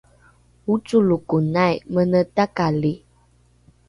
[0.73, 2.93] ocolokonai mene takali